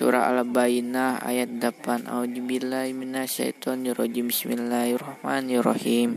Surah 0.00 0.32
Al-Bayyinah 0.32 1.20
ayat 1.20 1.60
8 1.60 2.08
A'udzubillahi 2.08 2.96
minasyaitonirrajim 2.96 4.32
Bismillahirrahmanirrahim. 4.32 6.16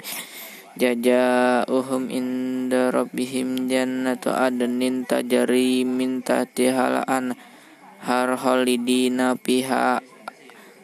Jaja'uhum 0.80 2.08
inda 2.08 2.96
rabbihim 2.96 3.68
jannatu 3.68 4.32
adnin 4.32 5.04
tajri 5.04 5.84
min 5.84 6.24
tahtihal 6.24 7.04
anhar 7.04 8.40
khalidina 8.40 9.36
fiha 9.44 10.00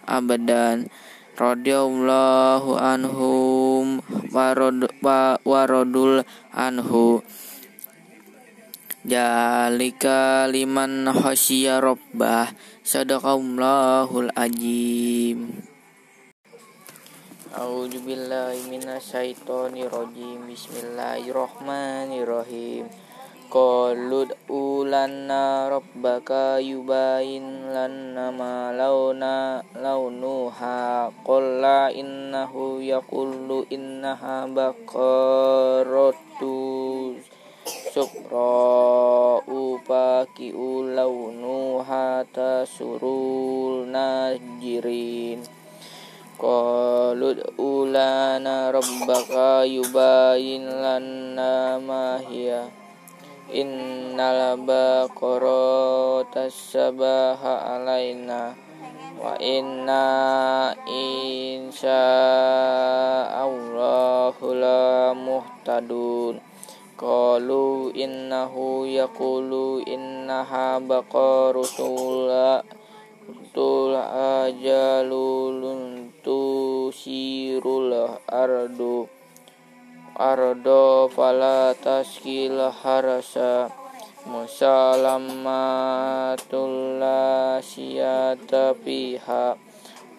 abadan. 0.03 0.91
Radhiyallahu 1.39 2.75
anhum 2.83 4.03
waradul 5.47 6.27
anhu. 6.51 7.23
Jalika 9.07 10.51
liman 10.51 11.07
khasyiya 11.07 11.79
rabbah 11.79 12.51
Sadaqallahul 12.89 14.33
ajim 14.33 15.61
A'udzu 17.53 18.01
billahi 18.01 18.65
minasyaitonir 18.65 19.93
rajim 19.93 20.49
Bismillahirrahmanirrahim. 20.49 22.89
Qalud 23.53 24.33
ulanna 24.49 25.69
rabbaka 25.69 26.57
yubayin 26.57 27.69
lanna 27.69 28.33
ma 28.33 28.73
launa 28.73 29.61
launuha. 29.77 31.13
Qalla 31.21 31.93
innahu 31.93 32.81
yaqullu 32.81 33.69
innaha 33.69 34.49
baqaratus 34.49 36.01
Sukra 37.93 39.45
upaki 39.45 40.57
ulaunuha 40.57 41.28
tasurul 42.59 43.87
najirin. 43.87 45.39
Qalut 46.35 47.55
ulana 47.55 48.67
rabbaka 48.71 49.63
yubayin 49.63 50.67
lana 50.67 51.79
mahya 51.79 52.67
Innal 53.49 54.59
baqara 54.61 56.21
tasabaha 56.35 57.79
alaina. 57.79 58.53
Wa 59.19 59.39
inna 59.39 60.71
insya 60.83 62.05
Allahu 63.39 64.53
la 64.53 65.15
muhtadun. 65.15 66.43
Qalu 66.99 67.68
innahu 67.93 68.89
yaqulu 68.89 69.85
innaha 69.85 70.81
baqaratula 70.81 72.65
tul 73.53 73.93
ajalulun 74.41 76.09
tusirul 76.25 77.93
ardu 78.25 79.05
ardo 80.17 81.05
fala 81.13 81.77
taskil 81.77 82.57
harasa 82.83 83.69
musalamatul 84.25 86.99
la 86.99 87.63
siyata 87.63 88.75
pihak 88.75 89.68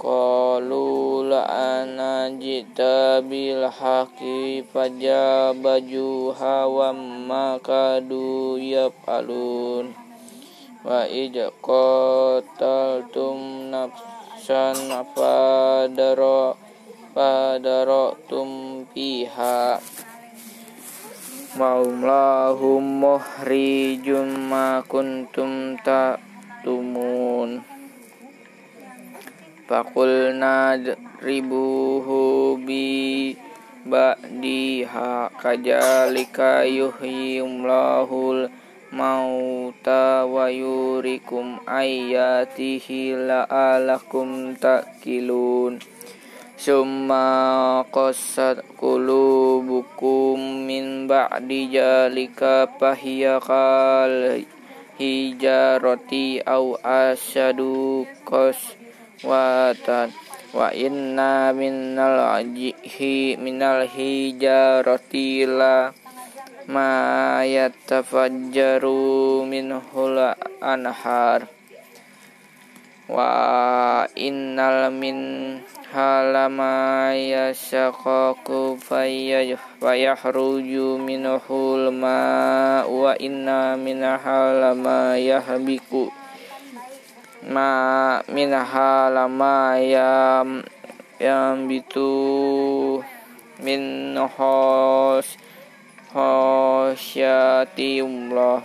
Qalu 0.01 1.29
la'ana 1.29 2.33
jita 2.41 3.21
bil 3.21 3.69
haqi 3.69 4.65
baju 4.73 6.33
hawa 6.33 6.97
makadu 7.29 8.57
yapalun 8.57 9.93
Wa 10.81 11.05
ija 11.05 11.53
qataltum 11.61 13.37
nafsan 13.69 14.89
fadara 17.13 18.17
tum 18.25 18.81
piha 18.97 19.85
Maulahum 21.61 23.05
muhrijum 23.05 24.49
ma 24.49 24.81
kuntum 24.81 25.77
tumun 26.65 27.80
Fakulna 29.71 30.75
ribuhu 31.23 32.59
bi 32.59 33.31
ba'diha 33.87 35.31
kajalika 35.39 36.67
yuhyumlahul 36.67 38.51
mauta 38.91 40.27
wa 40.27 40.51
yurikum 40.51 41.63
ayatihi 41.71 43.15
la'alakum 43.15 44.59
ta'kilun 44.59 45.79
Summa 46.59 47.87
qasat 47.95 48.67
qulubukum 48.75 50.67
min 50.67 51.07
ba'di 51.07 51.71
jalika 51.71 52.67
fahiya 52.75 53.39
kal 53.39 54.43
hijarati 54.99 56.43
au 56.43 56.75
asyadu 56.83 58.03
qas 58.27 58.81
watan. 59.25 60.13
Wa 60.51 60.75
inna 60.75 61.55
minal 61.55 62.43
ajihi 62.43 63.39
minal 63.39 63.87
hijarati 63.87 65.47
la 65.47 65.95
ma 66.67 67.39
yatafajjaru 67.47 69.47
minhul 69.47 70.19
anhar. 70.59 71.47
Wa 73.11 74.07
innal 74.19 74.91
min 74.95 75.19
halama 75.91 77.11
yashaqaku 77.15 78.79
fayahruju 79.83 81.03
minhul 81.03 81.91
ma 81.91 82.87
wa 82.87 83.11
inna 83.19 83.75
min 83.75 83.99
halama 83.99 85.19
yahbiku 85.19 86.15
ma 87.49 88.21
minha 88.29 89.09
lama 89.09 89.81
yam 89.81 90.61
yang 91.17 91.65
bitu 91.65 93.01
min 93.65 94.17
hos 94.17 95.37
Allah 96.13 98.61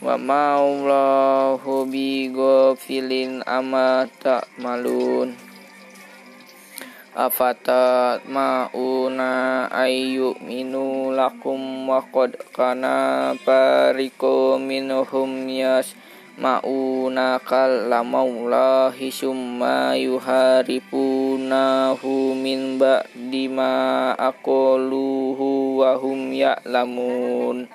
wa 0.00 0.16
ma'allahu 0.16 1.84
bi 1.88 2.28
ghafilin 2.32 3.44
amma 3.44 4.08
ta'malun 4.20 5.36
afata 7.16 8.16
ma'una 8.24 9.68
ayu 9.68 10.32
minu 10.40 11.12
lakum 11.12 11.84
wa 11.84 12.00
qad 12.08 12.32
kana 12.56 13.36
pariku 13.44 14.56
minhum 14.56 15.44
yas 15.52 15.92
mauna 16.40 17.36
kalamallahi 17.44 19.12
summa 19.12 19.92
yuharifunahu 19.92 22.32
min 22.32 22.80
ba'di 22.80 23.44
ma 23.52 24.16
aqaluhu 24.16 25.84
wa 25.84 26.00
hum 26.00 26.32
ya'lamun. 26.32 27.68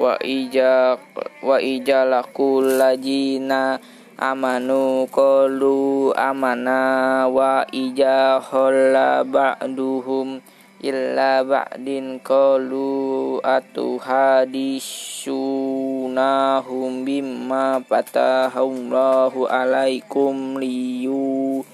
Wa 0.00 0.16
ija 0.24 0.96
wa 1.44 1.60
ija 1.60 2.08
lakul 2.08 2.80
lajina 2.80 3.76
amanu 4.16 5.04
qalu 5.12 6.08
amana 6.16 7.28
wa 7.28 7.68
ija 7.68 8.40
khalla 8.40 9.28
ba'duhum 9.28 10.40
illa 10.80 11.44
ba'din 11.44 12.16
qalu 12.24 13.36
atuhadisunahum 16.12 17.04
bimma 17.08 17.80
patahullahu 17.88 19.48
alaikum 19.48 20.60
liyu 20.60 21.64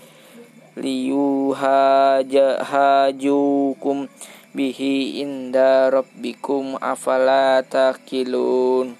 liyu 0.78 1.54
hajukum 2.62 4.06
bihi 4.54 5.22
inda 5.22 5.90
rabbikum 5.90 6.78
afala 6.78 7.66
takilun 7.66 8.94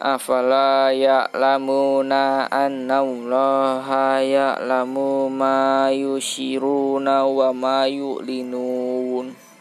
afala 0.00 0.90
ya'lamuna 0.92 2.48
anna 2.48 3.04
allaha 3.04 4.20
ya'lamu 4.24 5.28
ma 5.28 5.88
yusiruna 5.92 7.28
wa 7.28 7.52
ma 7.52 7.84
yu'linun 7.88 9.53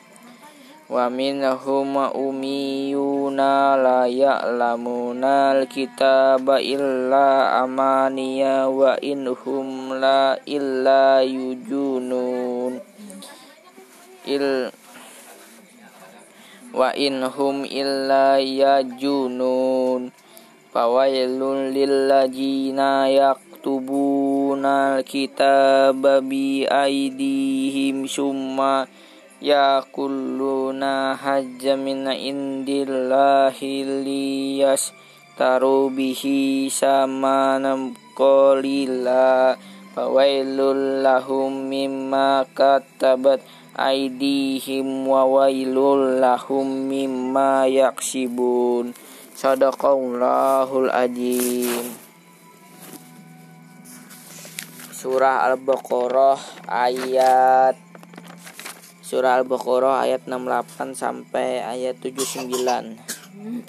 wa 0.93 1.09
minhum 1.09 1.97
umiyuna 2.13 3.73
la 3.81 4.05
ya'lamuna 4.05 5.57
alkitaba 5.57 6.61
illa 6.61 7.57
amaniya 7.65 8.69
wa 8.69 9.01
inhum 9.01 9.97
la 9.97 10.37
illa 10.45 11.25
yujunun. 11.25 12.77
Il 14.29 14.69
wa 16.77 16.93
inhum 16.93 17.65
illa 17.65 18.37
yajunun. 18.37 20.13
Fawailun 20.69 21.73
lilladzina 21.73 23.09
yaktubuna 23.09 25.01
alkitaba 25.01 26.21
bi 26.21 26.69
aidihim 26.69 28.05
summa 28.05 28.85
yakulluna 29.43 31.19
hajja 31.19 31.75
min 31.75 32.07
indillahi 32.07 33.83
liyas 34.07 34.95
taru 35.35 35.91
bihi 35.91 36.71
samanam 36.71 37.91
qalila. 38.15 39.59
Fawailul 39.93 41.05
lahum 41.05 41.69
mimma 41.69 42.49
katabat 42.57 43.45
aidihim 43.77 45.05
wa 45.05 45.21
wailul 45.27 46.17
lahum 46.17 46.89
mimma 46.89 47.69
yaksibun. 47.69 48.97
Sadaqallahul 49.37 50.89
azim 50.89 51.93
Surah 54.93 55.51
Al-Baqarah 55.51 56.39
ayat 56.63 57.92
Surah 59.13 59.45
Al-Baqarah 59.45 60.09
ayat 60.09 60.25
68 60.25 60.97
sampai 60.97 61.61
ayat 61.61 62.01
79 62.01 62.97